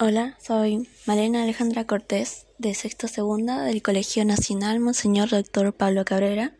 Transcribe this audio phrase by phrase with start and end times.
[0.00, 6.56] Hola, soy Malena Alejandra Cortés, de sexto segunda del Colegio Nacional Monseñor Doctor Pablo Cabrera,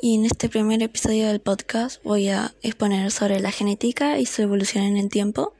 [0.00, 4.42] y en este primer episodio del podcast voy a exponer sobre la genética y su
[4.42, 5.54] evolución en el tiempo,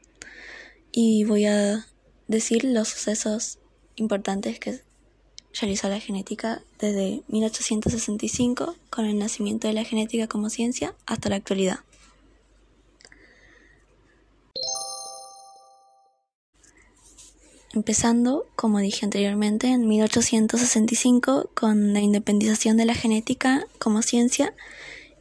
[0.92, 1.86] y voy a
[2.28, 3.58] decir los sucesos
[3.96, 4.89] importantes que
[5.58, 11.36] realizó la genética desde 1865, con el nacimiento de la genética como ciencia, hasta la
[11.36, 11.80] actualidad.
[17.72, 24.54] empezando, como dije anteriormente, en 1865 con la independización de la genética como ciencia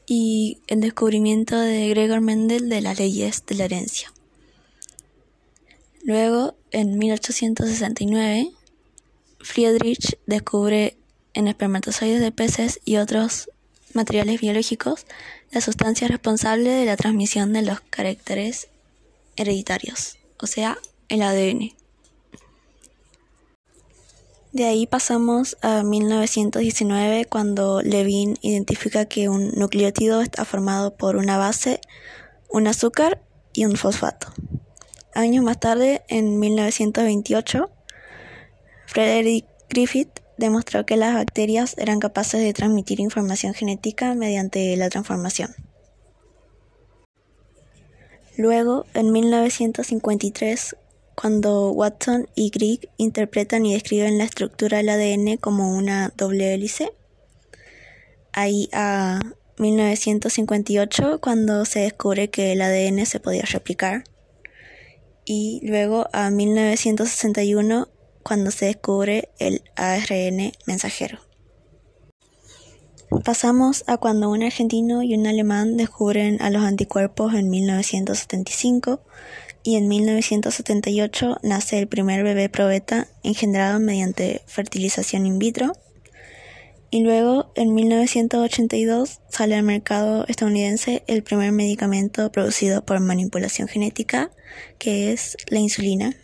[0.06, 4.12] y el descubrimiento de Gregor Mendel de las leyes de la herencia.
[6.04, 8.52] Luego, en 1869,
[9.42, 10.98] Friedrich descubre
[11.34, 13.50] en espermatozoides de peces y otros
[13.94, 15.06] materiales biológicos
[15.52, 18.68] la sustancia responsable de la transmisión de los caracteres
[19.36, 21.74] hereditarios, o sea, el ADN.
[24.52, 31.38] De ahí pasamos a 1919 cuando Levin identifica que un nucleótido está formado por una
[31.38, 31.82] base,
[32.50, 33.22] un azúcar
[33.54, 34.28] y un fosfato.
[35.14, 37.70] Años más tarde, en 1928,
[38.90, 40.10] Frederick Griffith
[40.40, 45.54] demostró que las bacterias eran capaces de transmitir información genética mediante la transformación.
[48.36, 50.76] Luego, en 1953,
[51.14, 56.92] cuando Watson y Crick interpretan y describen la estructura del ADN como una doble hélice.
[58.34, 59.20] Ahí a
[59.60, 64.04] 1958 cuando se descubre que el ADN se podía replicar.
[65.26, 67.88] Y luego a 1961
[68.30, 71.18] cuando se descubre el ARN mensajero.
[73.26, 79.02] Pasamos a cuando un argentino y un alemán descubren a los anticuerpos en 1975
[79.64, 85.74] y en 1978 nace el primer bebé probeta engendrado mediante fertilización in vitro.
[86.92, 94.30] Y luego, en 1982, sale al mercado estadounidense el primer medicamento producido por manipulación genética,
[94.78, 96.16] que es la insulina.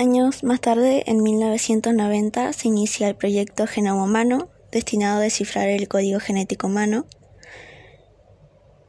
[0.00, 5.88] Años más tarde, en 1990, se inicia el proyecto Genoma Humano, destinado a descifrar el
[5.88, 7.04] código genético humano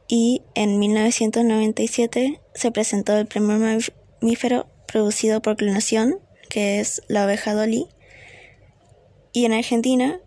[0.08, 3.82] y en 1997 se presentó el primer
[4.22, 6.18] mamífero producido por clonación,
[6.48, 7.88] que es la oveja Dolly.
[9.34, 10.18] Y en Argentina,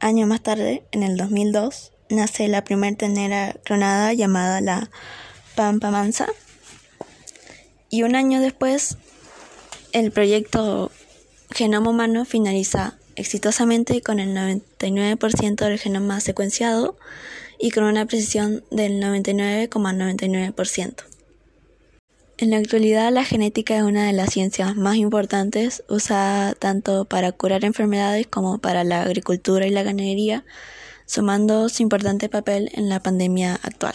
[0.00, 4.90] años más tarde, en el 2002, nace la primera ternera clonada llamada la
[5.54, 6.28] Pampa Mansa.
[7.88, 8.98] Y un año después,
[9.96, 10.92] el proyecto
[11.50, 16.98] Genoma Humano finaliza exitosamente con el 99% del genoma secuenciado
[17.58, 21.04] y con una precisión del 99,99%.
[22.36, 27.32] En la actualidad la genética es una de las ciencias más importantes, usada tanto para
[27.32, 30.44] curar enfermedades como para la agricultura y la ganadería,
[31.06, 33.94] sumando su importante papel en la pandemia actual.